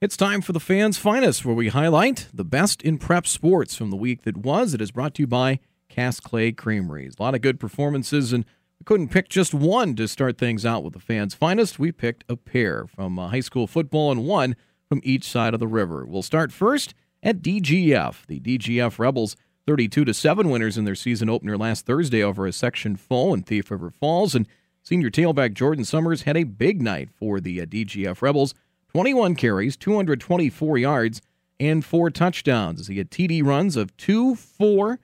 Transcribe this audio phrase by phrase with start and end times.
[0.00, 3.90] It's time for the fans' finest, where we highlight the best in prep sports from
[3.90, 4.72] the week that was.
[4.72, 7.16] It is brought to you by Cass Clay Creameries.
[7.18, 8.46] A lot of good performances, and
[8.78, 11.78] we couldn't pick just one to start things out with the fans' finest.
[11.78, 14.56] We picked a pair from uh, high school football and one
[14.88, 16.06] from each side of the river.
[16.06, 18.24] We'll start first at DGF.
[18.26, 19.36] The DGF Rebels
[19.66, 23.42] 32 to 7 winners in their season opener last Thursday over a section foe in
[23.42, 24.48] Thief River Falls and
[24.82, 28.54] senior tailback Jordan Summers had a big night for the uh, DGF Rebels.
[28.92, 31.22] 21 carries, 224 yards,
[31.60, 34.98] and four touchdowns he had TD runs of 2, 4,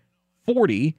[0.44, 0.96] 40,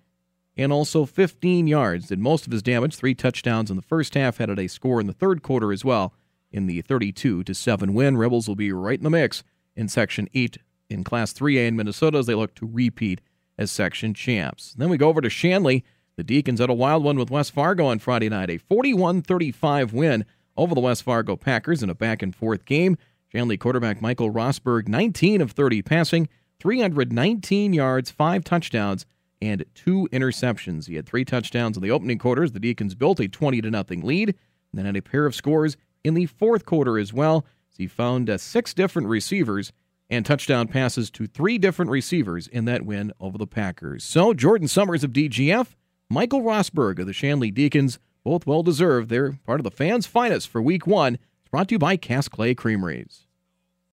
[0.56, 2.08] and also 15 yards.
[2.08, 5.08] Did most of his damage, three touchdowns in the first half, had a score in
[5.08, 6.14] the third quarter as well
[6.50, 8.16] in the 32 to 7 win.
[8.16, 9.44] Rebels will be right in the mix
[9.76, 10.58] in Section 8
[10.90, 13.20] in Class 3A in Minnesota as they look to repeat
[13.58, 14.74] as section champs.
[14.78, 15.84] Then we go over to Shanley.
[16.16, 19.92] The Deacons had a wild one with West Fargo on Friday night, a 41 35
[19.92, 20.26] win
[20.58, 22.98] over the West Fargo Packers in a back and forth game.
[23.32, 29.06] Shanley quarterback Michael Rosberg, 19 of 30 passing, 319 yards, five touchdowns,
[29.42, 30.88] and two interceptions.
[30.88, 32.54] He had three touchdowns in the opening quarters.
[32.54, 34.36] The Deacons built a 20 to nothing lead, and
[34.74, 37.46] then had a pair of scores in the fourth quarter as well.
[37.72, 39.72] As he found uh, six different receivers
[40.10, 44.04] and touchdown passes to three different receivers in that win over the Packers.
[44.04, 45.76] So Jordan Summers of DGF,
[46.10, 49.10] Michael Rosberg of the Shanley Deacons both well deserved.
[49.10, 51.14] They're part of the fans' finest for week one.
[51.14, 53.27] It's brought to you by Cass Clay Creameries.